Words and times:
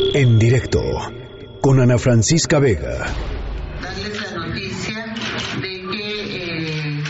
En 0.00 0.38
directo 0.38 0.80
con 1.60 1.80
Ana 1.80 1.98
Francisca 1.98 2.60
Vega. 2.60 3.04
Darles 3.82 4.22
la 4.22 4.46
noticia 4.46 5.04
de 5.60 5.82
que 5.90 6.36
eh, 6.36 7.02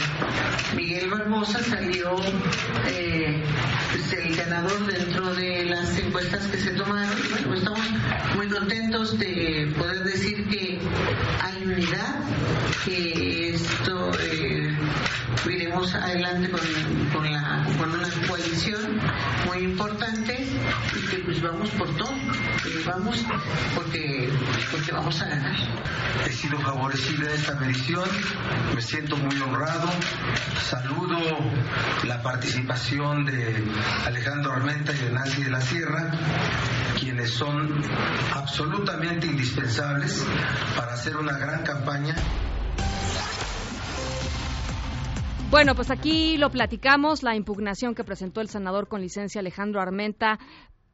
Miguel 0.74 1.10
Barbosa 1.10 1.62
salió 1.62 2.16
eh, 2.86 3.42
pues, 3.92 4.12
el 4.14 4.34
ganador 4.34 4.86
dentro 4.86 5.34
de 5.34 5.66
las 5.66 5.98
encuestas 5.98 6.46
que 6.46 6.56
se 6.56 6.70
tomaron. 6.70 7.14
Bueno, 7.30 7.48
pues 7.48 7.58
estamos 7.58 7.80
muy 8.36 8.48
contentos 8.48 9.18
de 9.18 9.70
poder 9.76 10.04
decir 10.04 10.48
que 10.48 10.78
hay 11.42 11.62
unidad, 11.64 12.20
que 12.86 13.50
esto 13.50 14.12
eh, 14.18 14.74
iremos 15.50 15.94
adelante 15.94 16.50
con, 16.50 17.26
una 17.26 17.66
coalición 18.26 18.98
muy 19.46 19.58
importante 19.58 20.37
y 20.98 21.06
que 21.06 21.18
pues 21.18 21.40
vamos 21.40 21.70
por 21.70 21.88
todo, 21.96 22.14
que 22.62 22.82
vamos 22.84 23.24
porque, 23.74 24.28
porque 24.70 24.92
vamos 24.92 25.20
a 25.22 25.26
ganar. 25.26 25.56
He 26.26 26.32
sido 26.32 26.58
favorecido 26.58 27.28
en 27.28 27.34
esta 27.34 27.54
medición, 27.54 28.08
me 28.74 28.82
siento 28.82 29.16
muy 29.16 29.36
honrado, 29.40 29.88
saludo 30.62 31.18
la 32.04 32.22
participación 32.22 33.24
de 33.24 33.64
Alejandro 34.06 34.52
Armenta 34.52 34.92
y 34.92 34.98
de 34.98 35.10
Nancy 35.10 35.44
de 35.44 35.50
la 35.50 35.60
Sierra, 35.60 36.10
quienes 36.98 37.30
son 37.30 37.82
absolutamente 38.34 39.26
indispensables 39.26 40.24
para 40.76 40.94
hacer 40.94 41.16
una 41.16 41.36
gran 41.38 41.62
campaña. 41.62 42.14
Bueno, 45.50 45.74
pues 45.74 45.90
aquí 45.90 46.36
lo 46.36 46.50
platicamos, 46.50 47.22
la 47.22 47.34
impugnación 47.34 47.94
que 47.94 48.04
presentó 48.04 48.42
el 48.42 48.50
senador 48.50 48.86
con 48.86 49.00
licencia 49.00 49.40
Alejandro 49.40 49.80
Armenta 49.80 50.38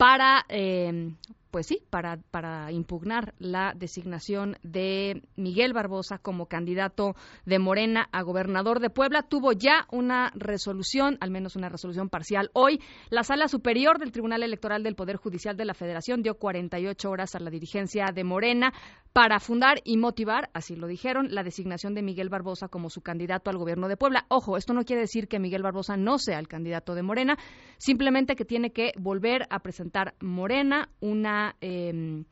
para 0.05 0.45
eh, 0.51 1.15
pues 1.55 1.69
sí, 1.69 1.81
para, 1.89 2.19
para 2.33 2.73
impugnar 2.73 3.33
la 3.39 3.75
designación 3.77 4.59
de 4.65 5.23
Miguel 5.37 5.73
Barbosa 5.73 6.19
como 6.19 6.47
candidato 6.47 7.15
de 7.47 7.61
Morena 7.61 8.09
a 8.11 8.23
gobernador 8.23 8.81
de 8.81 8.91
Puebla. 8.91 9.23
Tuvo 9.23 9.53
ya 9.53 9.87
una 9.93 10.33
resolución, 10.35 11.17
al 11.21 11.31
menos 11.31 11.55
una 11.55 11.69
resolución 11.69 12.09
parcial. 12.09 12.51
Hoy, 12.55 12.81
la 13.09 13.23
Sala 13.23 13.47
Superior 13.47 14.01
del 14.01 14.11
Tribunal 14.11 14.43
Electoral 14.43 14.83
del 14.83 14.97
Poder 14.97 15.15
Judicial 15.15 15.57
de 15.57 15.65
la 15.65 15.75
Federación 15.75 16.23
dio 16.23 16.35
48 16.35 17.09
horas 17.09 17.37
a 17.37 17.39
la 17.39 17.51
dirigencia 17.51 18.07
de 18.13 18.25
Morena 18.25 18.75
para 19.15 19.41
fundar 19.41 19.81
y 19.85 19.97
motivar, 19.97 20.51
así 20.53 20.77
lo 20.77 20.89
dijeron, 20.89 21.29
la 21.31 21.43
designación 21.43 21.95
de 21.95 22.03
Miguel 22.03 22.29
Barbosa 22.29 22.69
como 22.69 22.91
su 22.91 23.01
candidato 23.01 23.49
al 23.49 23.57
gobierno 23.57 23.89
de 23.89 23.97
Puebla. 23.97 24.27
Ojo, 24.29 24.59
esto 24.59 24.75
no 24.75 24.85
quiere 24.85 25.03
decir 25.03 25.29
que 25.29 25.39
Miguel 25.39 25.63
Barbosa 25.63 25.97
no 25.97 26.19
sea 26.19 26.41
el 26.41 26.49
candidato 26.49 26.95
de 26.95 27.03
Morena, 27.03 27.39
simplemente 27.79 28.35
que 28.35 28.45
tiene 28.45 28.73
que 28.73 28.93
volver 28.99 29.47
a 29.51 29.61
presentar 29.61 30.15
Morena 30.21 30.91
una 31.01 31.45
Em, 31.61 32.25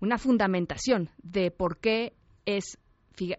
una, 0.00 0.18
fundamentación 0.18 1.10
de 1.22 1.50
por 1.50 1.78
qué 1.78 2.14
es 2.46 2.78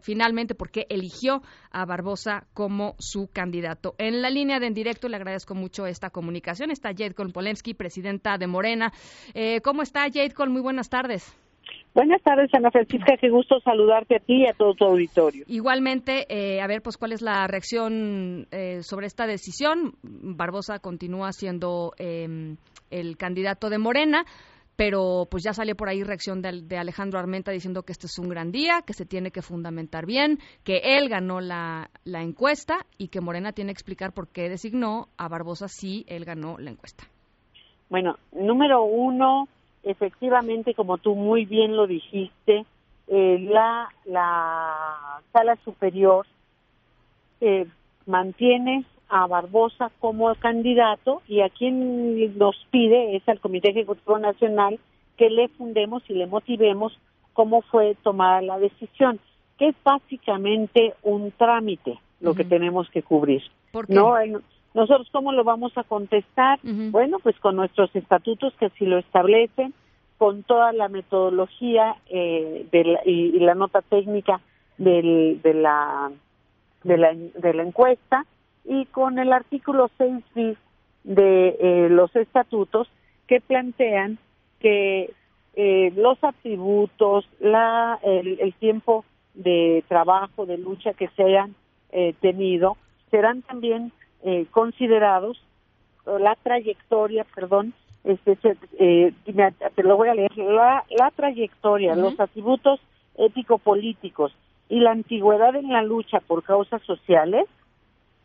finalmente 0.02 0.56
por 0.56 0.72
qué 0.72 0.86
eligió 0.90 1.42
a 1.72 1.86
Barbosa 1.86 2.48
como 2.54 2.96
su 3.00 3.30
candidato. 3.32 3.96
En 3.98 4.22
la 4.22 4.30
línea 4.30 4.60
de 4.60 4.68
en 4.68 4.74
directo 4.74 5.08
le 5.08 5.16
agradezco 5.16 5.56
mucho 5.56 5.86
esta 5.86 6.10
comunicación. 6.10 6.70
Está 6.70 6.90
Jade 6.90 7.14
Polensky, 7.14 7.74
presidenta 7.74 8.38
de 8.38 8.48
Morena. 8.48 8.92
Eh, 9.34 9.62
¿Cómo 9.62 9.84
está 9.84 10.02
Jade 10.02 10.34
Muy 10.50 10.62
buenas 10.62 10.90
tardes. 10.90 11.34
Buenas 11.94 12.22
tardes, 12.22 12.54
Ana 12.54 12.72
Francisca. 12.72 13.18
Qué 13.20 13.30
gusto 13.30 13.60
saludarte 13.62 14.18
a 14.18 14.20
ti 14.20 14.44
y 14.44 14.48
a 14.48 14.54
todo 14.54 14.74
tu 14.76 14.86
auditorio. 14.86 15.44
Igualmente, 15.48 16.26
eh, 16.30 16.62
a 16.62 16.68
ver, 16.68 16.82
pues, 16.82 16.98
¿cuál 16.98 17.14
es 17.14 17.22
la 17.22 17.48
reacción 17.48 18.48
eh, 18.52 18.84
sobre 18.84 19.08
esta 19.08 19.26
decisión? 19.26 19.96
Barbosa 20.04 20.80
continúa 20.80 21.32
siendo 21.32 21.94
em, 21.98 22.58
el 22.92 23.18
candidato 23.18 23.70
de 23.70 23.80
Morena 23.80 24.24
pero 24.80 25.28
pues 25.30 25.44
ya 25.44 25.52
salió 25.52 25.76
por 25.76 25.90
ahí 25.90 26.04
reacción 26.04 26.42
de, 26.42 26.78
Alejandro 26.78 27.20
Armenta 27.20 27.52
diciendo 27.52 27.84
que 27.84 27.92
este 27.92 28.06
es 28.06 28.18
un 28.18 28.30
gran 28.30 28.54
día, 28.54 28.82
que 28.88 28.94
se 28.94 29.06
tiene 29.06 29.30
que 29.30 29.42
fundamentar 29.42 30.06
bien, 30.06 30.38
que 30.64 30.96
él 30.96 31.10
ganó 31.10 31.42
la, 31.42 31.90
la 32.06 32.22
encuesta 32.22 32.86
y 32.98 33.10
que 33.10 33.20
Morena 33.20 33.52
tiene 33.52 33.72
que 33.72 33.80
explicar 33.80 34.14
por 34.14 34.30
qué 34.30 34.48
designó 34.48 35.10
a 35.18 35.28
Barbosa 35.28 35.68
si 35.68 36.06
él 36.08 36.24
ganó 36.24 36.58
la 36.60 36.72
encuesta. 36.72 37.04
Bueno, 37.90 38.16
número 38.32 38.84
uno, 38.84 39.50
efectivamente, 39.84 40.74
como 40.74 40.98
tú 40.98 41.16
muy 41.16 41.46
bien 41.46 41.76
lo 41.76 41.88
dijiste, 41.88 42.66
eh, 43.08 43.40
la, 43.50 43.90
la 44.06 45.22
sala 45.34 45.56
superior 45.64 46.26
eh, 47.42 47.66
mantiene 48.06 48.86
a 49.10 49.26
Barbosa 49.26 49.92
como 50.00 50.34
candidato 50.36 51.22
y 51.28 51.42
a 51.42 51.50
quien 51.50 52.38
nos 52.38 52.56
pide 52.70 53.16
es 53.16 53.28
al 53.28 53.40
Comité 53.40 53.72
Ejecutivo 53.72 54.20
Nacional 54.20 54.80
que 55.18 55.30
le 55.30 55.48
fundemos 55.50 56.04
y 56.08 56.14
le 56.14 56.28
motivemos 56.28 56.98
cómo 57.34 57.62
fue 57.64 57.96
tomada 58.04 58.42
la 58.42 58.60
decisión, 58.60 59.20
que 59.58 59.70
es 59.70 59.76
básicamente 59.84 60.94
un 61.04 61.32
trámite 61.32 62.00
lo 62.22 62.36
que 62.36 62.44
tenemos 62.44 62.90
que 62.90 63.02
cubrir. 63.02 63.42
No, 63.88 64.16
nosotros 64.80 65.10
cómo 65.12 65.32
lo 65.32 65.44
vamos 65.44 65.78
a 65.78 65.84
contestar? 65.84 66.60
Bueno, 66.64 67.20
pues 67.20 67.38
con 67.40 67.56
nuestros 67.56 67.94
estatutos 67.96 68.54
que 68.56 68.68
así 68.68 68.86
lo 68.86 68.98
establecen, 68.98 69.74
con 70.18 70.44
toda 70.44 70.74
la 70.74 70.90
metodología 70.90 71.96
eh, 72.10 72.66
y, 73.06 73.40
la 73.40 73.56
nota 73.56 73.82
técnica 73.82 74.42
del, 74.78 75.42
de 75.42 75.54
la 75.54 76.12
de 76.84 76.98
la, 76.98 77.14
de 77.14 77.54
la 77.54 77.64
encuesta 77.64 78.26
y 78.64 78.86
con 78.86 79.20
el 79.20 79.34
artículo 79.34 79.90
6 79.98 80.24
bis 80.36 80.58
de 81.04 81.58
eh, 81.60 81.88
los 81.90 82.16
estatutos 82.16 82.88
que 83.28 83.42
plantean 83.42 84.18
que 84.60 85.14
eh, 85.56 85.92
los 85.96 86.24
atributos, 86.24 87.28
la, 87.40 88.00
el, 88.04 88.54
tiempo 88.60 89.06
de 89.34 89.84
trabajo, 89.88 90.46
de 90.46 90.58
lucha 90.58 90.94
que 90.94 91.10
se 91.10 91.24
hayan 91.24 91.56
eh, 91.92 92.14
tenido, 92.22 92.78
serán 93.10 93.42
también 93.42 93.92
considerados, 94.52 95.42
la 96.06 96.36
trayectoria, 96.36 97.26
perdón, 97.36 97.74
este, 98.04 98.36
te 98.36 99.84
lo 99.84 99.98
voy 99.98 100.10
a 100.10 100.16
leer, 100.16 100.36
la, 100.38 100.84
la 100.90 101.12
trayectoria, 101.12 101.96
los 101.96 102.20
atributos 102.20 102.80
ético-políticos 103.16 104.34
y 104.70 104.80
la 104.80 104.92
antigüedad 104.92 105.56
en 105.56 105.70
la 105.70 105.84
lucha 105.84 106.20
por 106.20 106.44
causas 106.44 106.82
sociales 106.84 107.46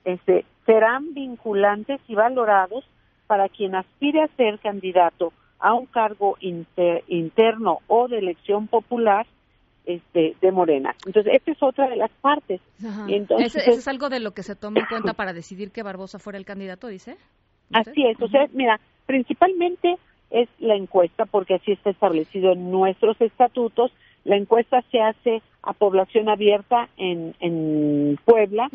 este, 0.04 0.44
serán 0.66 1.15
vinculantes 1.15 2.00
y 2.09 2.15
valorados 2.15 2.84
para 3.27 3.49
quien 3.49 3.75
aspire 3.75 4.22
a 4.22 4.28
ser 4.37 4.59
candidato 4.59 5.33
a 5.59 5.72
un 5.72 5.87
cargo 5.87 6.37
interno 6.41 7.78
o 7.87 8.09
de 8.09 8.19
elección 8.19 8.69
popular 8.69 9.27
este, 9.87 10.37
de 10.41 10.53
Morena. 10.53 10.95
Entonces, 11.06 11.34
esta 11.34 11.53
es 11.53 11.62
otra 11.62 11.89
de 11.89 11.97
las 11.97 12.11
partes. 12.21 12.61
Entonces, 13.09 13.56
¿Ese, 13.56 13.71
es 13.71 13.89
algo 13.89 14.09
de 14.09 14.21
lo 14.21 14.33
que 14.33 14.43
se 14.43 14.56
toma 14.56 14.81
en 14.81 14.87
cuenta 14.87 15.15
para 15.15 15.33
decidir 15.33 15.71
que 15.71 15.83
Barbosa 15.83 16.19
fuera 16.19 16.39
el 16.39 16.45
candidato, 16.45 16.89
dice? 16.89 17.17
Así 17.72 18.06
es. 18.06 18.21
O 18.21 18.28
sea, 18.28 18.47
mira, 18.53 18.81
principalmente 19.06 19.97
es 20.31 20.49
la 20.59 20.75
encuesta, 20.75 21.27
porque 21.27 21.55
así 21.55 21.72
está 21.72 21.91
establecido 21.91 22.53
en 22.53 22.71
nuestros 22.71 23.21
estatutos. 23.21 23.93
La 24.25 24.37
encuesta 24.37 24.83
se 24.91 25.00
hace 25.00 25.43
a 25.62 25.72
población 25.72 26.28
abierta 26.28 26.89
en, 26.97 27.34
en 27.41 28.19
Puebla 28.25 28.69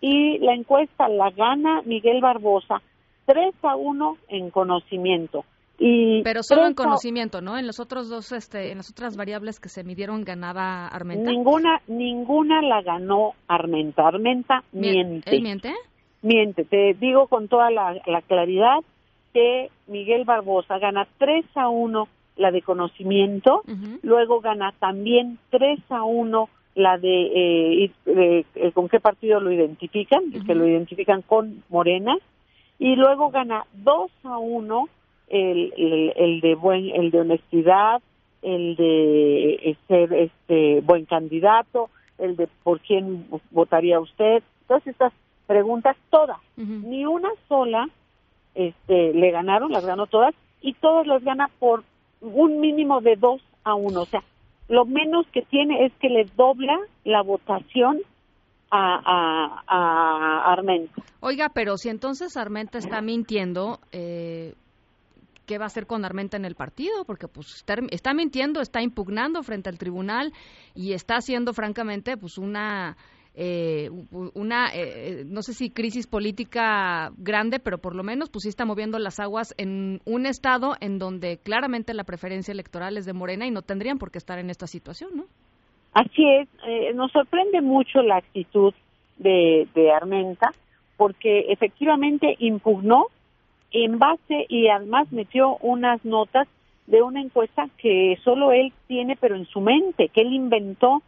y 0.00 0.38
la 0.38 0.54
encuesta 0.54 1.08
la 1.08 1.30
gana 1.30 1.82
Miguel 1.84 2.20
Barbosa 2.20 2.82
3 3.26 3.54
a 3.62 3.76
1 3.76 4.16
en 4.28 4.50
conocimiento. 4.50 5.44
Y 5.78 6.22
Pero 6.24 6.42
solo 6.42 6.66
en 6.66 6.74
conocimiento, 6.74 7.40
¿no? 7.40 7.56
En 7.56 7.66
los 7.66 7.78
otros 7.78 8.08
dos, 8.08 8.32
este, 8.32 8.72
en 8.72 8.78
las 8.78 8.90
otras 8.90 9.16
variables 9.16 9.60
que 9.60 9.68
se 9.68 9.84
midieron 9.84 10.24
ganaba 10.24 10.88
Armenta. 10.88 11.30
Ninguna, 11.30 11.80
ninguna 11.86 12.62
la 12.62 12.82
ganó 12.82 13.34
Armenta. 13.46 14.06
Armenta 14.06 14.64
miente. 14.72 15.30
¿Él 15.30 15.42
miente? 15.42 15.72
Miente. 16.22 16.64
Te 16.64 16.94
digo 16.94 17.28
con 17.28 17.46
toda 17.46 17.70
la, 17.70 17.94
la 18.06 18.22
claridad 18.22 18.78
que 19.32 19.70
Miguel 19.86 20.24
Barbosa 20.24 20.78
gana 20.78 21.06
3 21.18 21.44
a 21.54 21.68
1 21.68 22.08
la 22.38 22.50
de 22.50 22.62
conocimiento, 22.62 23.62
luego 24.02 24.40
gana 24.40 24.72
también 24.78 25.38
3 25.50 25.80
a 25.90 26.04
1 26.04 26.48
la 26.76 26.96
de 26.96 27.84
eh, 27.84 27.90
eh, 28.06 28.72
con 28.72 28.88
qué 28.88 29.00
partido 29.00 29.40
lo 29.40 29.50
identifican, 29.50 30.30
que 30.46 30.54
lo 30.54 30.66
identifican 30.66 31.22
con 31.22 31.64
Morena, 31.68 32.16
y 32.78 32.94
luego 32.94 33.30
gana 33.30 33.64
2 33.74 34.10
a 34.24 34.38
1 34.38 34.88
el, 35.30 36.12
el, 36.16 36.40
de 36.40 36.54
buen, 36.54 36.90
el 36.90 37.10
de 37.10 37.20
honestidad, 37.20 38.02
el 38.42 38.76
de 38.76 39.54
eh, 39.54 39.76
ser 39.86 40.12
este 40.12 40.80
buen 40.80 41.04
candidato, 41.04 41.90
el 42.18 42.36
de 42.36 42.48
por 42.62 42.80
quién 42.80 43.26
votaría 43.50 44.00
usted, 44.00 44.42
todas 44.66 44.86
estas 44.86 45.12
preguntas 45.46 45.96
todas, 46.10 46.38
ni 46.56 47.06
una 47.06 47.30
sola 47.48 47.88
este 48.54 49.14
le 49.14 49.30
ganaron, 49.30 49.70
las 49.72 49.86
ganó 49.86 50.06
todas 50.06 50.34
y 50.60 50.74
todas 50.74 51.06
las 51.06 51.22
gana 51.22 51.48
por 51.58 51.84
un 52.20 52.60
mínimo 52.60 53.00
de 53.00 53.16
dos 53.16 53.40
a 53.64 53.74
uno. 53.74 54.02
O 54.02 54.06
sea, 54.06 54.22
lo 54.68 54.84
menos 54.84 55.26
que 55.32 55.42
tiene 55.42 55.86
es 55.86 55.92
que 56.00 56.08
le 56.08 56.24
dobla 56.36 56.76
la 57.04 57.22
votación 57.22 58.00
a, 58.70 59.62
a, 59.66 60.52
Armenta. 60.52 61.02
Oiga, 61.20 61.50
pero 61.54 61.76
si 61.76 61.88
entonces 61.88 62.36
Armenta 62.36 62.78
está 62.78 63.00
mintiendo, 63.00 63.78
eh, 63.92 64.54
qué 65.48 65.58
va 65.58 65.64
a 65.64 65.66
hacer 65.66 65.86
con 65.86 66.04
Armenta 66.04 66.36
en 66.36 66.44
el 66.44 66.54
partido, 66.54 67.04
porque 67.06 67.26
pues 67.26 67.64
está, 67.90 68.14
mintiendo, 68.14 68.60
está 68.60 68.82
impugnando 68.82 69.42
frente 69.42 69.70
al 69.70 69.78
tribunal 69.78 70.32
y 70.74 70.92
está 70.92 71.16
haciendo 71.16 71.54
francamente 71.54 72.16
pues 72.16 72.38
una 72.38 72.96
eh, 73.40 73.88
una, 74.34 74.68
eh, 74.74 75.24
no 75.24 75.42
sé 75.42 75.52
si 75.52 75.70
crisis 75.70 76.08
política 76.08 77.10
grande, 77.16 77.60
pero 77.60 77.78
por 77.78 77.94
lo 77.94 78.02
menos 78.02 78.30
pues 78.30 78.42
sí 78.42 78.48
está 78.48 78.64
moviendo 78.64 78.98
las 78.98 79.20
aguas 79.20 79.54
en 79.56 80.00
un 80.04 80.26
estado 80.26 80.74
en 80.80 80.98
donde 80.98 81.38
claramente 81.38 81.94
la 81.94 82.04
preferencia 82.04 82.52
electoral 82.52 82.96
es 82.96 83.06
de 83.06 83.12
Morena 83.12 83.46
y 83.46 83.50
no 83.50 83.62
tendrían 83.62 83.98
por 83.98 84.10
qué 84.10 84.18
estar 84.18 84.38
en 84.38 84.50
esta 84.50 84.66
situación, 84.66 85.10
¿no? 85.14 85.24
Así 85.94 86.24
es, 86.40 86.48
eh, 86.66 86.92
nos 86.94 87.12
sorprende 87.12 87.60
mucho 87.62 88.02
la 88.02 88.16
actitud 88.16 88.74
de, 89.18 89.68
de 89.74 89.92
Armenta, 89.92 90.50
porque 90.96 91.52
efectivamente 91.52 92.34
impugnó 92.40 93.06
en 93.72 93.98
base 93.98 94.46
y 94.48 94.68
además 94.68 95.10
metió 95.12 95.56
unas 95.60 96.04
notas 96.04 96.48
de 96.86 97.02
una 97.02 97.20
encuesta 97.20 97.68
que 97.76 98.18
solo 98.24 98.50
él 98.50 98.72
tiene, 98.86 99.16
pero 99.16 99.36
en 99.36 99.44
su 99.46 99.60
mente, 99.60 100.08
que 100.08 100.22
él 100.22 100.32
inventó, 100.32 101.02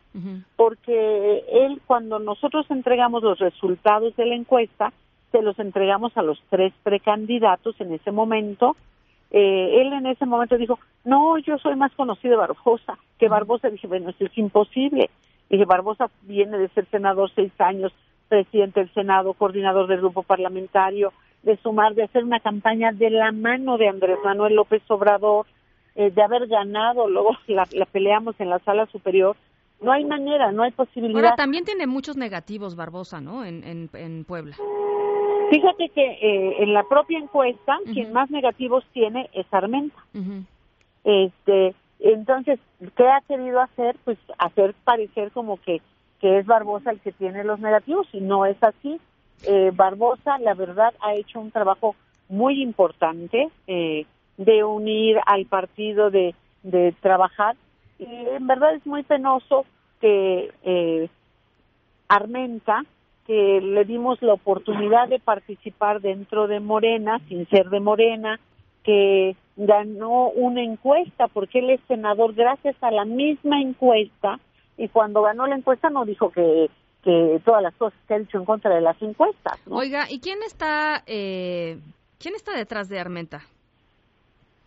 porque 0.57 1.43
él 1.51 1.81
cuando 1.87 2.19
nosotros 2.19 2.67
entregamos 2.71 3.23
los 3.23 3.39
resultados 3.39 4.15
de 4.17 4.27
la 4.27 4.35
encuesta, 4.35 4.93
se 5.33 5.41
los 5.41 5.59
entregamos 5.59 6.15
a 6.17 6.23
los 6.23 6.43
tres 6.51 6.75
precandidatos 6.83 7.81
en 7.81 7.95
ese 7.95 8.11
momento. 8.11 8.77
Eh, 9.31 9.81
él 9.81 9.93
en 9.93 10.07
ese 10.07 10.27
momento 10.27 10.59
dijo, 10.59 10.79
no, 11.05 11.39
yo 11.39 11.57
soy 11.59 11.77
más 11.77 11.93
conocido 11.93 12.33
de 12.33 12.47
Barbosa 12.47 12.99
que 13.19 13.29
Barbosa. 13.29 13.71
Dije, 13.71 13.87
bueno, 13.87 14.11
eso 14.11 14.25
es 14.25 14.37
imposible. 14.37 15.09
Dije, 15.49 15.65
Barbosa 15.65 16.11
viene 16.23 16.59
de 16.59 16.69
ser 16.69 16.87
senador 16.91 17.31
seis 17.35 17.53
años, 17.59 17.93
presidente 18.29 18.81
del 18.81 18.93
Senado, 18.93 19.33
coordinador 19.35 19.87
del 19.87 19.99
grupo 20.01 20.23
parlamentario, 20.23 21.13
de 21.43 21.57
sumar, 21.59 21.95
de 21.95 22.05
hacer 22.05 22.25
una 22.25 22.41
campaña 22.41 22.93
de 22.93 23.11
la 23.11 23.33
mano 23.33 23.79
de 23.79 23.89
Andrés 23.89 24.19
Manuel 24.25 24.55
López 24.55 24.83
Obrador, 24.89 25.47
eh, 25.95 26.11
de 26.11 26.23
haber 26.23 26.47
ganado, 26.47 27.09
luego 27.09 27.31
la, 27.47 27.67
peleamos 27.87 28.35
en 28.39 28.51
la 28.51 28.59
sala 28.61 28.87
superior, 28.87 29.37
no 29.81 29.93
hay 29.93 30.05
manera, 30.05 30.53
no 30.53 30.63
hay 30.63 30.73
posibilidad. 30.73 31.23
Ahora 31.23 31.37
también 31.37 31.65
tiene 31.65 31.87
muchos 31.87 32.17
negativos 32.17 32.77
Barbosa, 32.77 33.21
¿no? 33.21 33.45
En, 33.45 33.89
en, 33.95 34.25
Puebla. 34.25 34.55
Fíjate 35.51 35.89
que 35.89 36.03
eh, 36.03 36.63
en 36.63 36.75
la 36.75 36.85
propia 36.85 37.19
encuesta, 37.19 37.79
quien 37.93 38.13
más 38.13 38.31
negativos 38.31 38.85
tiene 38.93 39.31
es 39.33 39.47
Armenta. 39.51 39.97
Este, 41.03 41.75
entonces, 41.99 42.61
¿qué 42.95 43.09
ha 43.09 43.21
querido 43.23 43.61
hacer? 43.61 43.97
Pues 44.05 44.19
hacer 44.39 44.75
parecer 44.85 45.33
como 45.33 45.57
que, 45.57 45.81
que 46.21 46.39
es 46.39 46.47
Barbosa 46.47 46.91
el 46.91 47.01
que 47.01 47.13
tiene 47.13 47.43
los 47.43 47.59
negativos, 47.59 48.07
y 48.13 48.21
no 48.21 48.47
es 48.47 48.63
así. 48.63 49.01
Eh, 49.47 49.71
Barbosa, 49.75 50.39
la 50.39 50.55
verdad, 50.55 50.95
ha 51.01 51.15
hecho 51.15 51.41
un 51.41 51.51
trabajo 51.51 51.95
muy 52.29 52.63
importante. 52.63 53.49
Eh, 53.67 54.07
de 54.41 54.65
unir 54.65 55.19
al 55.27 55.45
partido, 55.45 56.11
de, 56.11 56.35
de 56.63 56.95
trabajar. 57.03 57.57
Y 57.99 58.07
en 58.07 58.47
verdad 58.47 58.75
es 58.75 58.87
muy 58.87 59.03
penoso 59.03 59.67
que 60.01 60.51
eh, 60.63 61.09
Armenta, 62.09 62.83
que 63.27 63.61
le 63.61 63.85
dimos 63.85 64.21
la 64.23 64.33
oportunidad 64.33 65.09
de 65.09 65.19
participar 65.19 66.01
dentro 66.01 66.47
de 66.47 66.59
Morena, 66.59 67.21
sin 67.29 67.47
ser 67.49 67.69
de 67.69 67.81
Morena, 67.81 68.41
que 68.83 69.37
ganó 69.57 70.31
una 70.31 70.63
encuesta, 70.63 71.29
porque 71.29 71.59
él 71.59 71.69
es 71.69 71.81
senador 71.87 72.35
gracias 72.35 72.77
a 72.81 72.91
la 72.91 73.05
misma 73.05 73.61
encuesta, 73.61 74.41
y 74.79 74.89
cuando 74.89 75.21
ganó 75.21 75.47
la 75.47 75.57
encuesta 75.57 75.91
no 75.91 76.07
dijo 76.07 76.31
que, 76.31 76.71
que 77.03 77.41
todas 77.45 77.63
las 77.63 77.75
cosas 77.75 77.99
que 78.07 78.15
ha 78.15 78.19
dicho 78.19 78.39
en 78.39 78.45
contra 78.45 78.75
de 78.75 78.81
las 78.81 79.01
encuestas. 79.01 79.59
Oiga, 79.69 80.07
¿y 80.11 80.21
quién 80.21 80.43
está, 80.43 81.03
eh, 81.07 81.79
quién 82.19 82.35
está 82.35 82.53
detrás 82.57 82.89
de 82.89 82.99
Armenta? 82.99 83.43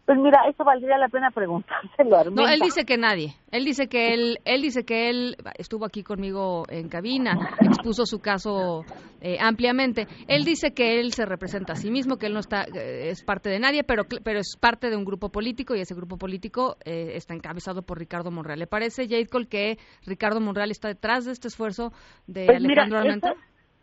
Pues 0.06 0.18
mira, 0.20 0.42
eso 0.50 0.66
valdría 0.66 0.98
la 0.98 1.08
pena 1.08 1.32
preguntárselo 1.32 2.18
a 2.18 2.24
No, 2.26 2.46
él 2.46 2.60
dice 2.62 2.84
que 2.84 2.98
nadie. 2.98 3.36
Él 3.52 3.64
dice 3.64 3.88
que 3.88 4.14
él, 4.14 4.38
él 4.44 4.62
dice 4.62 4.84
que 4.84 5.10
él 5.10 5.38
estuvo 5.58 5.86
aquí 5.86 6.04
conmigo 6.04 6.64
en 6.68 6.90
cabina, 6.90 7.38
expuso 7.62 8.06
su 8.06 8.20
caso 8.20 8.84
eh, 9.22 9.38
ampliamente. 9.40 10.08
Él 10.28 10.44
dice 10.44 10.74
que 10.74 11.00
él 11.00 11.14
se 11.14 11.26
representa 11.26 11.72
a 11.74 11.76
sí 11.78 11.90
mismo, 11.90 12.18
que 12.18 12.26
él 12.26 12.34
no 12.34 12.42
está 12.42 12.64
eh, 12.64 13.12
es 13.12 13.24
parte 13.24 13.50
de 13.50 13.60
nadie, 13.60 13.86
pero 13.86 14.04
pero 14.26 14.40
es 14.40 14.58
parte 14.60 14.90
de 14.90 14.98
un 14.98 15.06
grupo 15.06 15.30
político 15.30 15.74
y 15.74 15.80
ese 15.80 15.96
grupo 15.96 16.18
político 16.18 16.76
eh, 16.84 17.12
está 17.16 17.34
encabezado 17.34 17.82
por 17.84 17.98
Ricardo 17.98 18.30
Monreal. 18.30 18.60
¿Le 18.60 18.68
parece, 18.68 19.08
Jade 19.08 19.28
Cole, 19.28 19.48
que 19.48 19.78
Ricardo 20.06 20.42
Monreal 20.42 20.72
está 20.72 20.90
detrás 20.90 21.24
de 21.24 21.32
este 21.32 21.48
esfuerzo 21.48 21.94
de 22.28 22.46
pues 22.46 22.58
Alejandro 22.58 22.98
Armenta? 23.00 23.30
Eso, 23.30 23.40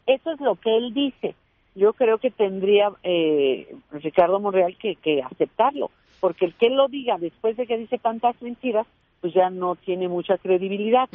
eso 0.06 0.31
es 0.32 0.40
lo 0.40 0.56
que 0.56 0.76
él 0.76 0.93
dice. 0.93 1.34
Yo 1.75 1.94
creo 1.94 2.19
que 2.19 2.31
tendría 2.31 2.90
Ricardo 3.93 4.38
Monreal 4.38 4.76
que, 4.76 4.96
que 4.96 5.23
aceptarlo 5.23 5.90
porque 6.20 6.44
el 6.44 6.55
que 6.55 6.70
lo 6.70 6.88
diga 6.88 7.19
después 7.19 7.56
de 7.56 7.67
que 7.67 7.78
dice 7.78 7.99
tantas 7.99 8.40
mentiras, 8.43 8.87
pues 9.20 9.34
ya 9.34 9.50
no 9.50 9.76
tiene 9.76 10.08
mucha 10.08 10.38
credibilidad. 10.38 11.08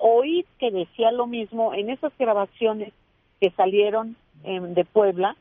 Oí 0.00 0.44
que 0.58 0.70
decía 0.70 1.10
lo 1.12 1.26
mismo 1.26 1.74
en 1.74 1.90
esas 1.90 2.12
grabaciones 2.18 2.92
que 3.40 3.50
salieron 3.50 4.16
de 4.44 4.84
Puebla, 4.84 5.36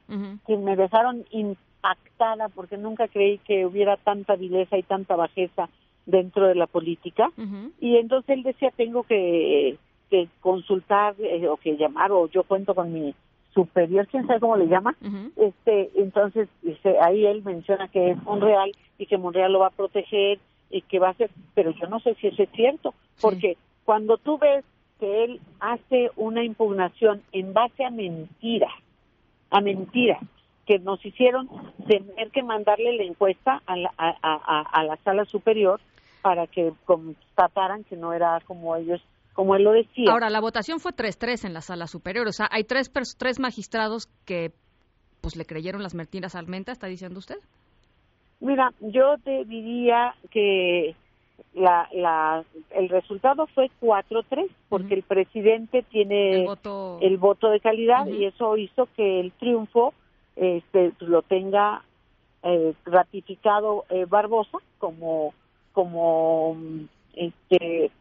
que 0.45 0.57
me 0.57 0.75
dejaron 0.75 1.25
impactada 1.31 2.49
porque 2.49 2.77
nunca 2.77 3.07
creí 3.07 3.37
que 3.39 3.65
hubiera 3.65 3.97
tanta 3.97 4.35
vileza 4.35 4.77
y 4.77 4.83
tanta 4.83 5.15
bajeza 5.15 5.69
dentro 6.05 6.47
de 6.47 6.55
la 6.55 6.67
política. 6.67 7.31
Y 7.79 7.97
entonces 7.97 8.29
él 8.37 8.43
decía, 8.43 8.71
tengo 8.75 9.03
que, 9.03 9.77
que 10.09 10.27
consultar 10.41 11.15
eh, 11.19 11.47
o 11.47 11.57
que 11.57 11.77
llamar, 11.77 12.11
o 12.11 12.27
yo 12.29 12.43
cuento 12.43 12.73
con 12.73 12.91
mi 12.93 13.13
superior, 13.53 14.07
quién 14.07 14.27
sabe 14.27 14.39
cómo 14.39 14.57
le 14.57 14.67
llama, 14.67 14.95
este, 15.35 15.89
entonces 15.95 16.47
dice, 16.61 16.97
ahí 17.01 17.25
él 17.25 17.43
menciona 17.43 17.87
que 17.87 18.11
es 18.11 18.23
Monreal 18.23 18.71
y 18.97 19.05
que 19.05 19.17
Monreal 19.17 19.51
lo 19.51 19.59
va 19.59 19.67
a 19.67 19.71
proteger 19.71 20.39
y 20.69 20.81
que 20.81 20.99
va 20.99 21.09
a 21.09 21.13
ser, 21.15 21.31
pero 21.55 21.71
yo 21.71 21.87
no 21.87 21.99
sé 21.99 22.15
si 22.15 22.27
eso 22.27 22.43
es 22.43 22.49
cierto, 22.51 22.93
porque 23.21 23.57
cuando 23.85 24.17
tú 24.17 24.37
ves 24.37 24.63
que 24.99 25.23
él 25.23 25.41
hace 25.59 26.11
una 26.15 26.43
impugnación 26.43 27.21
en 27.31 27.53
base 27.53 27.83
a 27.83 27.89
mentiras, 27.89 28.73
a 29.49 29.61
mentiras, 29.61 30.21
que 30.65 30.79
nos 30.79 31.03
hicieron 31.05 31.49
tener 31.87 32.29
que 32.31 32.43
mandarle 32.43 32.97
la 32.97 33.03
encuesta 33.03 33.61
a 33.65 33.77
la, 33.77 33.89
a 33.97 34.83
la 34.83 34.97
sala 34.97 35.23
superior 35.23 35.79
para 36.21 36.45
que 36.45 36.73
constataran 36.83 37.85
que 37.85 37.95
no 37.95 38.11
era 38.11 38.41
como 38.45 38.75
ellos 38.75 39.01
como 39.37 39.55
él 39.55 39.63
lo 39.63 39.71
decía. 39.71 40.11
Ahora, 40.11 40.31
la 40.31 40.41
votación 40.41 40.79
fue 40.79 40.93
3-3 40.93 41.45
en 41.45 41.53
la 41.53 41.61
sala 41.61 41.85
superior, 41.85 42.27
o 42.27 42.31
sea, 42.31 42.49
hay 42.49 42.63
tres, 42.63 42.91
tres 43.19 43.39
magistrados 43.39 44.07
que 44.25 44.51
pues 45.21 45.35
le 45.35 45.45
creyeron 45.45 45.83
las 45.83 45.93
mentiras 45.93 46.35
Menta, 46.47 46.71
¿está 46.71 46.87
diciendo 46.87 47.19
usted? 47.19 47.37
Mira, 48.39 48.73
yo 48.79 49.15
te 49.23 49.45
diría 49.45 50.15
que 50.31 50.95
la, 51.53 51.87
la, 51.93 52.43
el 52.71 52.89
resultado 52.89 53.45
fue 53.53 53.69
4-3 53.79 54.49
porque 54.69 54.95
el 54.95 55.03
presidente 55.03 55.83
tiene 55.83 56.47
el 57.01 57.17
voto, 57.17 57.49
de 57.51 57.59
calidad 57.59 58.07
y 58.07 58.25
eso 58.25 58.57
hizo 58.57 58.89
que 58.95 59.19
el 59.19 59.31
triunfo 59.33 59.93
este, 60.35 60.93
lo 61.01 61.21
tenga 61.21 61.83
eh, 62.41 62.73
ratificado 62.85 63.85
eh, 63.89 64.05
Barbosa 64.09 64.57
como 64.79 65.35
como 65.73 66.57
este 67.13 67.91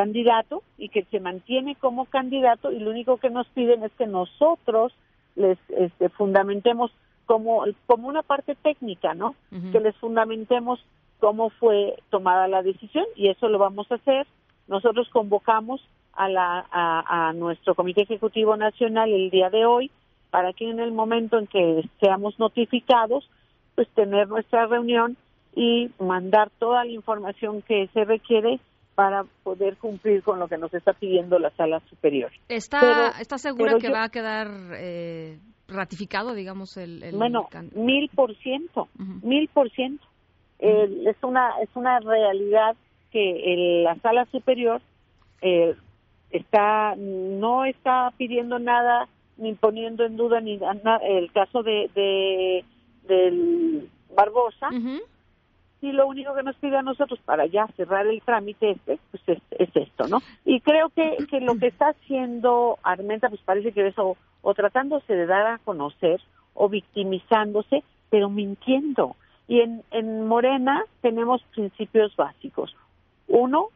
candidato 0.00 0.62
y 0.78 0.88
que 0.88 1.04
se 1.10 1.20
mantiene 1.20 1.74
como 1.74 2.06
candidato 2.06 2.72
y 2.72 2.78
lo 2.78 2.90
único 2.90 3.18
que 3.18 3.28
nos 3.28 3.46
piden 3.48 3.82
es 3.82 3.92
que 3.98 4.06
nosotros 4.06 4.94
les 5.36 5.58
este, 5.68 6.08
fundamentemos 6.08 6.90
como, 7.26 7.64
como 7.86 8.08
una 8.08 8.22
parte 8.22 8.54
técnica, 8.54 9.12
¿no? 9.12 9.34
Que 9.72 9.78
les 9.78 9.94
fundamentemos 9.96 10.80
cómo 11.18 11.50
fue 11.50 11.96
tomada 12.08 12.48
la 12.48 12.62
decisión 12.62 13.04
y 13.14 13.28
eso 13.28 13.50
lo 13.50 13.58
vamos 13.58 13.92
a 13.92 13.96
hacer. 13.96 14.26
Nosotros 14.68 15.06
convocamos 15.10 15.82
a, 16.14 16.30
la, 16.30 16.66
a, 16.70 17.28
a 17.28 17.32
nuestro 17.34 17.74
Comité 17.74 18.02
Ejecutivo 18.02 18.56
Nacional 18.56 19.12
el 19.12 19.28
día 19.28 19.50
de 19.50 19.66
hoy 19.66 19.90
para 20.30 20.54
que 20.54 20.70
en 20.70 20.80
el 20.80 20.92
momento 20.92 21.38
en 21.38 21.46
que 21.46 21.86
seamos 22.00 22.38
notificados, 22.38 23.28
pues 23.74 23.86
tener 23.90 24.28
nuestra 24.28 24.66
reunión 24.66 25.18
y 25.54 25.90
mandar 25.98 26.48
toda 26.58 26.84
la 26.86 26.90
información 26.90 27.60
que 27.60 27.88
se 27.92 28.04
requiere 28.04 28.60
para 29.00 29.24
poder 29.42 29.78
cumplir 29.78 30.22
con 30.22 30.38
lo 30.38 30.46
que 30.46 30.58
nos 30.58 30.74
está 30.74 30.92
pidiendo 30.92 31.38
la 31.38 31.48
sala 31.52 31.80
superior. 31.88 32.30
¿Está, 32.50 33.18
¿está 33.18 33.38
segura 33.38 33.78
que 33.80 33.88
va 33.88 34.04
a 34.04 34.10
quedar 34.10 34.48
eh, 34.74 35.38
ratificado, 35.68 36.34
digamos, 36.34 36.76
el... 36.76 37.02
bueno, 37.14 37.48
mil 37.74 38.10
por 38.10 38.36
ciento, 38.36 38.88
mil 39.22 39.48
por 39.48 39.70
ciento. 39.70 40.04
Es 40.58 41.16
una, 41.22 41.58
es 41.62 41.70
una 41.72 41.98
realidad 42.00 42.76
que 43.10 43.82
la 43.82 43.94
sala 44.02 44.26
superior 44.26 44.82
eh, 45.40 45.74
está 46.30 46.94
no 46.94 47.64
está 47.64 48.12
pidiendo 48.18 48.58
nada 48.58 49.08
ni 49.38 49.54
poniendo 49.54 50.04
en 50.04 50.18
duda 50.18 50.42
ni 50.42 50.60
el 51.04 51.32
caso 51.32 51.62
de, 51.62 51.88
de 51.94 52.64
del 53.08 53.88
Barbosa 54.14 54.68
y 55.82 55.92
lo 55.92 56.06
único 56.06 56.34
que 56.34 56.42
nos 56.42 56.56
pide 56.56 56.76
a 56.76 56.82
nosotros 56.82 57.18
para 57.24 57.46
ya 57.46 57.66
cerrar 57.76 58.06
el 58.06 58.20
trámite 58.22 58.72
este, 58.72 58.98
pues 59.10 59.22
es, 59.26 59.68
esto, 59.74 60.08
¿no? 60.08 60.18
Y 60.44 60.60
creo 60.60 60.90
que, 60.90 61.16
que 61.30 61.40
lo 61.40 61.56
que 61.56 61.68
está 61.68 61.90
haciendo 61.90 62.78
Armenta, 62.82 63.28
pues 63.28 63.40
parece 63.42 63.72
que 63.72 63.86
eso, 63.86 64.16
o 64.42 64.54
tratándose 64.54 65.14
de 65.14 65.26
dar 65.26 65.46
a 65.46 65.58
conocer, 65.58 66.20
o 66.54 66.68
victimizándose, 66.68 67.82
pero 68.10 68.28
mintiendo. 68.28 69.16
Y 69.48 69.60
en, 69.60 69.82
en 69.90 70.26
Morena 70.26 70.84
tenemos 71.00 71.42
principios 71.54 72.14
básicos. 72.14 72.76
Uno, 73.26 73.68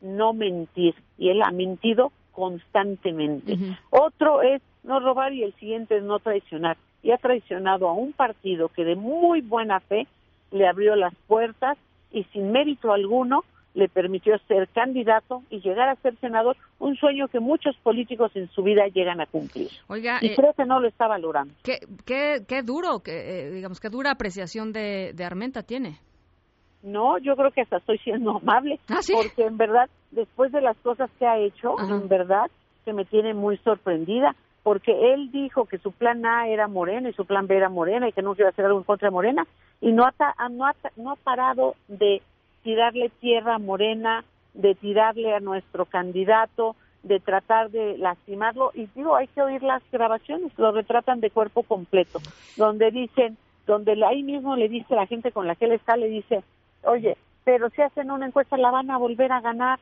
no 0.00 0.32
mentir. 0.32 0.94
Y 1.18 1.30
él 1.30 1.42
ha 1.42 1.50
mentido 1.50 2.12
constantemente. 2.32 3.56
Otro 3.90 4.42
es 4.42 4.62
no 4.84 5.00
robar 5.00 5.32
y 5.32 5.42
el 5.42 5.52
siguiente 5.54 5.96
es 5.96 6.04
no 6.04 6.18
traicionar. 6.20 6.76
Y 7.02 7.10
ha 7.10 7.18
traicionado 7.18 7.88
a 7.88 7.92
un 7.92 8.12
partido 8.12 8.68
que 8.68 8.84
de 8.84 8.94
muy 8.94 9.40
buena 9.40 9.80
fe 9.80 10.06
le 10.50 10.66
abrió 10.66 10.96
las 10.96 11.14
puertas 11.26 11.78
y 12.10 12.24
sin 12.24 12.52
mérito 12.52 12.92
alguno 12.92 13.44
le 13.74 13.88
permitió 13.88 14.36
ser 14.48 14.68
candidato 14.68 15.42
y 15.50 15.60
llegar 15.60 15.88
a 15.88 15.94
ser 15.96 16.16
senador, 16.18 16.56
un 16.80 16.96
sueño 16.96 17.28
que 17.28 17.38
muchos 17.38 17.76
políticos 17.76 18.32
en 18.34 18.48
su 18.48 18.62
vida 18.62 18.88
llegan 18.92 19.20
a 19.20 19.26
cumplir. 19.26 19.68
Oiga, 19.86 20.18
y 20.20 20.28
eh, 20.28 20.34
creo 20.34 20.52
que 20.54 20.64
no 20.64 20.80
lo 20.80 20.88
está 20.88 21.06
valorando. 21.06 21.54
Qué, 21.62 21.78
qué, 22.04 22.42
qué 22.48 22.62
duro, 22.62 23.00
que, 23.00 23.12
eh, 23.12 23.50
digamos, 23.50 23.78
qué 23.78 23.88
dura 23.88 24.10
apreciación 24.10 24.72
de, 24.72 25.12
de 25.14 25.24
Armenta 25.24 25.62
tiene. 25.62 26.00
No, 26.82 27.18
yo 27.18 27.36
creo 27.36 27.50
que 27.50 27.62
hasta 27.62 27.76
estoy 27.78 27.98
siendo 27.98 28.38
amable, 28.38 28.80
¿Ah, 28.88 29.02
sí? 29.02 29.12
porque 29.14 29.44
en 29.44 29.56
verdad, 29.56 29.88
después 30.10 30.50
de 30.50 30.60
las 30.60 30.76
cosas 30.78 31.10
que 31.18 31.26
ha 31.26 31.38
hecho, 31.38 31.78
Ajá. 31.78 31.94
en 31.94 32.08
verdad, 32.08 32.50
que 32.84 32.92
me 32.92 33.04
tiene 33.04 33.34
muy 33.34 33.58
sorprendida, 33.58 34.34
porque 34.68 35.14
él 35.14 35.30
dijo 35.32 35.64
que 35.64 35.78
su 35.78 35.92
plan 35.92 36.26
A 36.26 36.46
era 36.46 36.68
Morena 36.68 37.08
y 37.08 37.14
su 37.14 37.24
plan 37.24 37.46
B 37.46 37.56
era 37.56 37.70
Morena 37.70 38.06
y 38.06 38.12
que 38.12 38.20
no 38.20 38.34
iba 38.36 38.48
a 38.48 38.50
hacer 38.50 38.66
algo 38.66 38.76
en 38.76 38.84
contra 38.84 39.06
de 39.08 39.12
Morena, 39.14 39.46
y 39.80 39.92
no 39.92 40.04
ha, 40.04 40.12
ta- 40.12 40.34
no 40.50 40.66
ha, 40.66 40.74
no 40.96 41.12
ha 41.12 41.16
parado 41.16 41.74
de 41.88 42.20
tirarle 42.62 43.08
tierra 43.18 43.54
a 43.54 43.58
Morena, 43.58 44.24
de 44.52 44.74
tirarle 44.74 45.32
a 45.34 45.40
nuestro 45.40 45.86
candidato, 45.86 46.76
de 47.02 47.18
tratar 47.18 47.70
de 47.70 47.96
lastimarlo, 47.96 48.72
y 48.74 48.88
digo, 48.94 49.16
hay 49.16 49.28
que 49.28 49.40
oír 49.40 49.62
las 49.62 49.82
grabaciones, 49.90 50.52
lo 50.58 50.70
retratan 50.70 51.20
de 51.20 51.30
cuerpo 51.30 51.62
completo, 51.62 52.20
donde 52.54 52.90
dicen, 52.90 53.38
donde 53.66 53.98
ahí 54.04 54.22
mismo 54.22 54.54
le 54.54 54.68
dice 54.68 54.94
la 54.94 55.06
gente 55.06 55.32
con 55.32 55.46
la 55.46 55.54
que 55.54 55.64
él 55.64 55.72
está, 55.72 55.96
le 55.96 56.08
dice, 56.08 56.44
oye, 56.82 57.16
pero 57.42 57.70
si 57.70 57.80
hacen 57.80 58.10
una 58.10 58.26
encuesta 58.26 58.58
la 58.58 58.70
van 58.70 58.90
a 58.90 58.98
volver 58.98 59.32
a 59.32 59.40
ganar, 59.40 59.78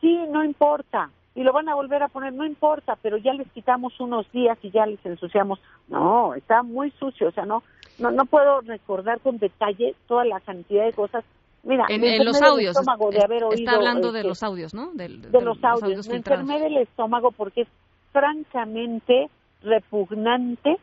sí, 0.00 0.18
no 0.30 0.42
importa, 0.42 1.10
y 1.34 1.42
lo 1.44 1.52
van 1.52 1.68
a 1.68 1.74
volver 1.74 2.02
a 2.02 2.08
poner, 2.08 2.32
no 2.32 2.44
importa, 2.44 2.96
pero 3.00 3.16
ya 3.16 3.32
les 3.32 3.48
quitamos 3.52 3.98
unos 4.00 4.30
días 4.32 4.58
y 4.62 4.70
ya 4.70 4.86
les 4.86 5.04
ensuciamos. 5.06 5.60
No, 5.88 6.34
está 6.34 6.62
muy 6.62 6.90
sucio, 6.92 7.28
o 7.28 7.32
sea, 7.32 7.46
no, 7.46 7.62
no, 7.98 8.10
no 8.10 8.24
puedo 8.26 8.60
recordar 8.62 9.20
con 9.20 9.38
detalle 9.38 9.94
toda 10.08 10.24
la 10.24 10.40
cantidad 10.40 10.84
de 10.84 10.92
cosas. 10.92 11.24
Mira, 11.62 11.84
En, 11.88 12.00
me 12.00 12.18
los 12.24 12.40
audios. 12.40 12.76
estómago 12.76 13.10
de 13.10 13.22
haber 13.22 13.42
está 13.42 13.48
oído, 13.48 13.70
hablando 13.72 14.12
de 14.12 14.24
los 14.24 14.42
audios, 14.42 14.72
¿no? 14.74 14.92
Del- 14.94 15.20
de 15.30 15.40
los 15.42 15.62
audios. 15.62 16.08
Me 16.08 16.14
filtrados. 16.14 16.42
enfermé 16.48 16.60
del 16.64 16.78
estómago 16.78 17.30
porque 17.32 17.62
es 17.62 17.68
francamente 18.12 19.28
repugnante 19.62 20.76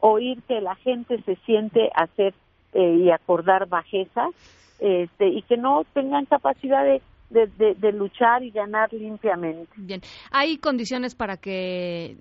oír 0.00 0.40
que 0.46 0.60
la 0.60 0.74
gente 0.76 1.20
se 1.22 1.36
siente 1.46 1.90
hacer 1.94 2.34
eh, 2.72 2.94
y 3.04 3.10
acordar 3.10 3.66
bajezas 3.68 4.30
este, 4.80 5.28
y 5.28 5.42
que 5.42 5.56
no 5.56 5.84
tengan 5.92 6.24
capacidad 6.26 6.84
de, 6.84 7.00
de, 7.30 7.46
de- 7.58 7.74
de 7.74 7.92
luchar 7.92 8.42
y 8.42 8.50
ganar 8.50 8.92
limpiamente. 8.92 9.70
Bien. 9.76 10.00
¿Hay 10.30 10.58
condiciones 10.58 11.14
para 11.14 11.36
que 11.36 12.16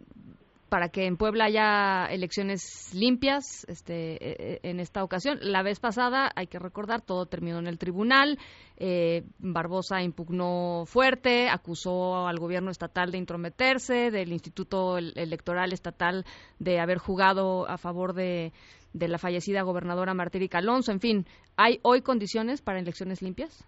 para 0.70 0.90
que 0.90 1.06
en 1.06 1.16
Puebla 1.16 1.46
haya 1.46 2.08
elecciones 2.08 2.94
limpias 2.94 3.66
este, 3.70 4.16
eh, 4.16 4.36
eh, 4.38 4.60
en 4.64 4.82
esta 4.82 5.02
ocasión. 5.02 5.40
La 5.42 5.64
vez 5.64 5.80
pasada, 5.80 6.30
hay 6.36 6.48
que 6.48 6.60
recordar, 6.60 7.00
todo 7.02 7.26
terminó 7.26 7.60
en 7.60 7.68
el 7.68 7.78
tribunal. 7.78 8.38
Eh, 8.76 9.24
Barbosa 9.40 10.02
impugnó 10.02 10.84
fuerte, 10.86 11.48
acusó 11.48 12.28
al 12.28 12.38
gobierno 12.38 12.70
estatal 12.70 13.12
de 13.12 13.18
intrometerse, 13.18 14.12
del 14.12 14.34
Instituto 14.34 14.98
Electoral 14.98 15.72
Estatal 15.72 16.26
de 16.60 16.82
haber 16.82 16.98
jugado 16.98 17.66
a 17.70 17.78
favor 17.78 18.14
de, 18.14 18.52
de 18.92 19.08
la 19.08 19.20
fallecida 19.20 19.62
gobernadora 19.62 20.14
Martirica 20.14 20.58
Alonso. 20.58 20.92
En 20.92 21.00
fin, 21.00 21.26
¿hay 21.56 21.80
hoy 21.82 22.02
condiciones 22.02 22.62
para 22.62 22.80
elecciones 22.80 23.22
limpias? 23.22 23.66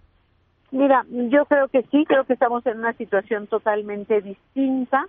Mira, 0.71 1.05
yo 1.09 1.45
creo 1.45 1.67
que 1.67 1.83
sí, 1.91 2.05
creo 2.05 2.25
que 2.25 2.33
estamos 2.33 2.65
en 2.65 2.79
una 2.79 2.93
situación 2.93 3.47
totalmente 3.47 4.21
distinta. 4.21 5.07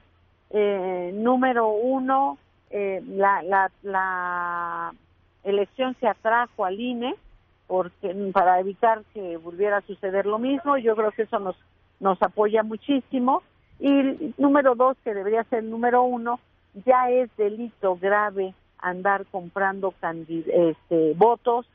Eh, 0.51 1.13
número 1.15 1.69
uno, 1.69 2.39
eh, 2.71 3.03
la, 3.07 3.43
la, 3.43 3.71
la 3.83 4.93
elección 5.45 5.97
se 6.01 6.09
atrajo 6.09 6.65
al 6.65 6.81
INE 6.81 7.15
porque 7.67 8.15
para 8.33 8.59
evitar 8.59 9.03
que 9.15 9.37
volviera 9.37 9.77
a 9.77 9.83
suceder 9.83 10.27
lo 10.27 10.39
mismo. 10.39 10.77
Yo 10.77 10.97
creo 10.97 11.13
que 11.13 11.23
eso 11.23 11.39
nos 11.39 11.57
nos 12.01 12.21
apoya 12.23 12.63
muchísimo. 12.63 13.43
Y 13.79 14.35
número 14.37 14.75
dos, 14.75 14.97
que 15.05 15.15
debería 15.15 15.45
ser 15.45 15.63
número 15.65 16.03
uno, 16.03 16.41
ya 16.85 17.11
es 17.11 17.35
delito 17.37 17.97
grave 17.97 18.55
andar 18.79 19.27
comprando 19.27 19.95
este, 20.03 21.15
votos, 21.15 21.67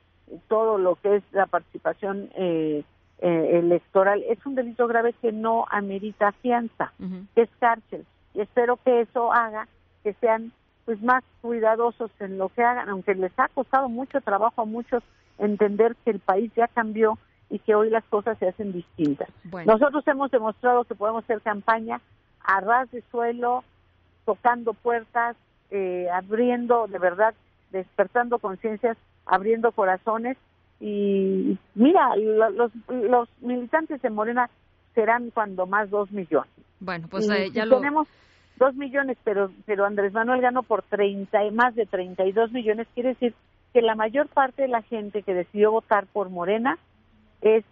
todo 0.47 0.77
lo 0.77 0.95
que 0.95 1.17
es 1.17 1.23
la 1.31 1.45
participación 1.45 2.29
eh, 2.35 2.83
eh, 3.19 3.59
electoral. 3.59 4.23
Es 4.29 4.45
un 4.45 4.55
delito 4.55 4.87
grave 4.87 5.13
que 5.21 5.31
no 5.31 5.65
amerita 5.69 6.31
fianza, 6.33 6.91
Ujú. 6.99 7.25
que 7.33 7.43
es 7.43 7.49
cárcel. 7.59 8.05
Y 8.33 8.41
espero 8.41 8.77
que 8.77 9.01
eso 9.01 9.31
haga 9.31 9.67
que 10.03 10.13
sean 10.15 10.51
pues 10.85 11.01
más 11.01 11.23
cuidadosos 11.41 12.11
en 12.19 12.37
lo 12.37 12.49
que 12.49 12.63
hagan, 12.63 12.89
aunque 12.89 13.15
les 13.15 13.31
ha 13.39 13.47
costado 13.47 13.89
mucho 13.89 14.21
trabajo 14.21 14.61
a 14.61 14.65
muchos 14.65 15.03
entender 15.39 15.95
que 16.05 16.11
el 16.11 16.19
país 16.19 16.51
ya 16.55 16.67
cambió 16.67 17.17
y 17.49 17.59
que 17.59 17.75
hoy 17.75 17.89
las 17.89 18.03
cosas 18.05 18.37
se 18.37 18.47
hacen 18.47 18.71
distintas. 18.71 19.29
Bueno. 19.45 19.73
Nosotros 19.73 20.07
hemos 20.07 20.29
demostrado 20.31 20.83
que 20.83 20.95
podemos 20.95 21.23
hacer 21.23 21.41
campaña 21.41 22.01
a 22.43 22.61
ras 22.61 22.91
de 22.91 23.01
suelo, 23.11 23.63
tocando 24.25 24.73
puertas, 24.73 25.35
eh, 25.71 26.07
abriendo, 26.13 26.87
de 26.87 26.99
verdad, 26.99 27.33
despertando 27.71 28.39
conciencias, 28.39 28.97
abriendo 29.25 29.71
corazones. 29.71 30.37
Y 30.79 31.57
mira, 31.73 32.15
lo- 32.15 32.49
los, 32.49 32.71
los 32.89 33.29
militantes 33.41 34.01
de 34.01 34.09
Morena 34.09 34.49
serán 34.93 35.29
cuando 35.31 35.65
más 35.65 35.89
dos 35.89 36.11
millones. 36.11 36.51
Bueno, 36.79 37.07
pues 37.09 37.29
eh, 37.29 37.49
ya 37.51 37.65
lo... 37.65 37.77
tenemos 37.77 38.07
dos 38.57 38.75
millones, 38.75 39.17
pero 39.23 39.51
pero 39.65 39.85
Andrés 39.85 40.13
Manuel 40.13 40.41
ganó 40.41 40.63
por 40.63 40.83
30, 40.83 41.45
y 41.45 41.51
más 41.51 41.75
de 41.75 41.85
32 41.85 42.51
millones, 42.51 42.87
quiere 42.93 43.09
decir 43.09 43.33
que 43.73 43.81
la 43.81 43.95
mayor 43.95 44.27
parte 44.27 44.63
de 44.63 44.67
la 44.69 44.81
gente 44.81 45.23
que 45.23 45.33
decidió 45.33 45.71
votar 45.71 46.05
por 46.07 46.29
Morena 46.29 46.77
es 47.41 47.63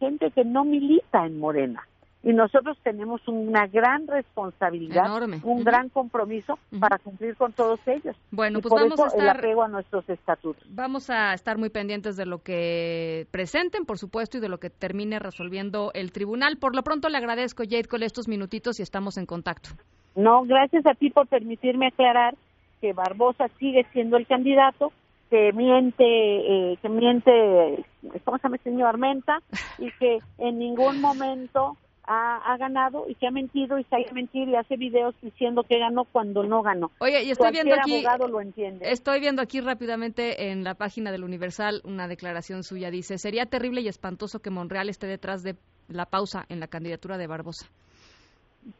gente 0.00 0.30
que 0.30 0.44
no 0.44 0.64
milita 0.64 1.24
en 1.26 1.38
Morena. 1.38 1.86
Y 2.28 2.32
nosotros 2.32 2.76
tenemos 2.82 3.20
una 3.28 3.68
gran 3.68 4.08
responsabilidad, 4.08 5.06
Enorme. 5.06 5.40
un 5.44 5.62
gran 5.62 5.88
compromiso 5.90 6.58
para 6.80 6.98
cumplir 6.98 7.36
con 7.36 7.52
todos 7.52 7.78
ellos. 7.86 8.16
Bueno, 8.32 8.58
y 8.58 8.62
pues 8.62 8.70
por 8.70 8.80
vamos 8.82 8.98
a 8.98 9.04
el 9.16 9.22
estar- 9.28 9.38
apego 9.38 9.62
a 9.62 9.68
nuestros 9.68 10.08
estatutos. 10.10 10.66
Vamos 10.74 11.08
a 11.08 11.34
estar 11.34 11.56
muy 11.56 11.70
pendientes 11.70 12.16
de 12.16 12.26
lo 12.26 12.38
que 12.42 13.28
presenten, 13.30 13.84
por 13.84 13.98
supuesto, 13.98 14.38
y 14.38 14.40
de 14.40 14.48
lo 14.48 14.58
que 14.58 14.70
termine 14.70 15.20
resolviendo 15.20 15.92
el 15.94 16.10
tribunal. 16.10 16.56
Por 16.58 16.74
lo 16.74 16.82
pronto 16.82 17.08
le 17.08 17.16
agradezco, 17.16 17.62
Jade, 17.62 17.84
con 17.84 18.02
estos 18.02 18.26
minutitos 18.26 18.80
y 18.80 18.82
estamos 18.82 19.18
en 19.18 19.26
contacto. 19.26 19.68
No, 20.16 20.42
gracias 20.46 20.84
a 20.86 20.94
ti 20.94 21.10
por 21.10 21.28
permitirme 21.28 21.86
aclarar 21.86 22.34
que 22.80 22.92
Barbosa 22.92 23.46
sigue 23.60 23.86
siendo 23.92 24.16
el 24.16 24.26
candidato, 24.26 24.90
que 25.30 25.52
miente, 25.52 26.04
eh, 26.04 26.78
que 26.82 26.88
miente, 26.88 27.84
¿cómo 28.24 28.36
se 28.38 28.42
llama 28.42 28.56
este 28.56 28.70
señor 28.70 28.88
Armenta? 28.88 29.38
Y 29.78 29.92
que 29.92 30.18
en 30.38 30.58
ningún 30.58 31.00
momento 31.00 31.76
ha, 32.06 32.36
ha 32.52 32.56
ganado 32.56 33.06
y 33.08 33.14
que 33.14 33.26
ha 33.26 33.30
mentido 33.30 33.78
y 33.78 33.84
sabe 33.84 34.06
mentir 34.12 34.48
y 34.48 34.54
hace 34.56 34.76
videos 34.76 35.14
diciendo 35.22 35.62
que 35.64 35.78
ganó 35.78 36.04
cuando 36.04 36.42
no 36.44 36.62
ganó. 36.62 36.90
Oye, 37.00 37.22
y 37.24 37.30
estoy 37.30 37.52
Cualquier 37.52 37.64
viendo 37.64 37.80
aquí, 37.82 37.94
abogado 38.06 38.28
lo 38.28 38.40
entiende. 38.40 38.90
estoy 38.90 39.20
viendo 39.20 39.42
aquí 39.42 39.60
rápidamente 39.60 40.50
en 40.50 40.64
la 40.64 40.74
página 40.74 41.10
del 41.12 41.24
Universal 41.24 41.80
una 41.84 42.08
declaración 42.08 42.62
suya. 42.62 42.90
Dice, 42.90 43.18
sería 43.18 43.46
terrible 43.46 43.80
y 43.80 43.88
espantoso 43.88 44.38
que 44.40 44.50
Monreal 44.50 44.88
esté 44.88 45.06
detrás 45.06 45.42
de 45.42 45.56
la 45.88 46.06
pausa 46.06 46.44
en 46.48 46.60
la 46.60 46.68
candidatura 46.68 47.18
de 47.18 47.26
Barbosa. 47.26 47.66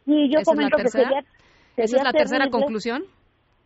Sí, 0.04 0.28
yo 0.30 0.40
¿Esa 0.40 0.40
es 0.40 0.47
la 0.47 0.52
comento 0.71 0.76
que 0.76 0.83
tercera? 0.85 1.04
sería, 1.09 1.25
¿Esa 1.76 1.97
es 1.97 2.02
la 2.04 2.12
tercera 2.12 2.50
conclusión? 2.50 3.04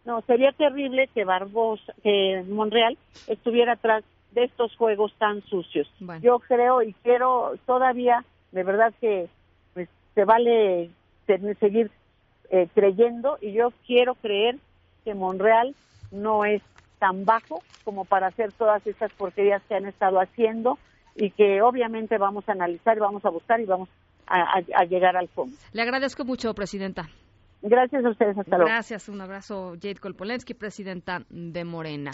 No, 0.04 0.22
sería 0.22 0.52
terrible 0.52 1.08
que 1.14 1.24
Barbosa, 1.24 1.92
que 2.02 2.42
Monreal 2.48 2.96
estuviera 3.26 3.74
atrás 3.74 4.04
de 4.32 4.44
estos 4.44 4.74
juegos 4.76 5.12
tan 5.18 5.42
sucios. 5.42 5.90
Bueno. 6.00 6.20
Yo 6.22 6.38
creo 6.38 6.82
y 6.82 6.92
quiero 7.02 7.54
todavía, 7.66 8.24
de 8.52 8.62
verdad 8.62 8.92
que 9.00 9.28
se 10.14 10.24
vale 10.24 10.90
se- 11.26 11.54
seguir 11.60 11.90
eh, 12.50 12.68
creyendo 12.74 13.38
y 13.40 13.52
yo 13.52 13.68
quiero 13.86 14.14
creer 14.16 14.56
que 15.04 15.14
Monreal 15.14 15.74
no 16.10 16.44
es 16.44 16.62
tan 16.98 17.24
bajo 17.24 17.62
como 17.84 18.04
para 18.04 18.26
hacer 18.28 18.52
todas 18.52 18.84
estas 18.86 19.12
porquerías 19.12 19.62
que 19.68 19.74
han 19.74 19.86
estado 19.86 20.18
haciendo 20.20 20.78
y 21.16 21.30
que 21.30 21.62
obviamente 21.62 22.18
vamos 22.18 22.48
a 22.48 22.52
analizar 22.52 22.96
y 22.96 23.00
vamos 23.00 23.24
a 23.24 23.30
buscar 23.30 23.60
y 23.60 23.64
vamos 23.66 23.88
a, 24.26 24.40
a- 24.58 24.80
a 24.82 24.84
llegar 24.84 25.16
al 25.16 25.28
fondo. 25.28 25.56
Le 25.72 25.82
agradezco 25.82 26.24
mucho, 26.24 26.52
Presidenta. 26.54 27.08
Gracias 27.62 28.04
a 28.04 28.08
ustedes, 28.10 28.38
hasta 28.38 28.56
luego. 28.56 28.70
Gracias, 28.70 29.08
un 29.08 29.20
abrazo, 29.20 29.72
Jade 29.80 29.96
Kolpolensky, 29.96 30.54
Presidenta 30.54 31.22
de 31.28 31.64
Morena. 31.64 32.10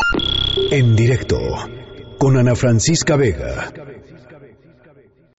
En 0.73 0.97
directo 0.97 1.38
con 2.19 2.37
Ana 2.37 2.55
Francisca 2.57 3.17
Vega. 3.17 3.71